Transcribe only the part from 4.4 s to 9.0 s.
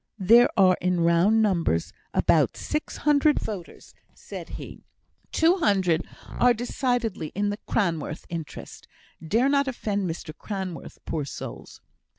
he; "two hundred are decidedly in the Cranworth interest